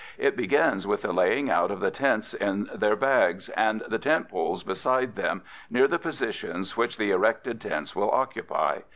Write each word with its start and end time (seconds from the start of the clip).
It 0.17 0.35
begins 0.35 0.87
with 0.87 1.03
the 1.03 1.13
laying 1.13 1.51
out 1.51 1.69
of 1.69 1.79
the 1.79 1.91
tents 1.91 2.33
in 2.33 2.71
their 2.73 2.95
bags, 2.95 3.49
and 3.49 3.83
the 3.87 3.99
tent 3.99 4.29
poles 4.29 4.63
beside 4.63 5.15
them, 5.15 5.43
near 5.69 5.87
the 5.87 5.99
positions 5.99 6.75
which 6.75 6.97
the 6.97 7.11
erected 7.11 7.61
tents 7.61 7.95
will 7.95 8.09
occupy. 8.09 8.79